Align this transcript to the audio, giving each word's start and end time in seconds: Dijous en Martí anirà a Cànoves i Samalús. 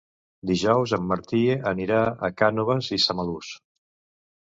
Dijous 0.51 0.93
en 0.97 1.05
Martí 1.11 1.43
anirà 1.73 2.01
a 2.07 2.33
Cànoves 2.43 2.93
i 3.01 3.03
Samalús. 3.09 3.55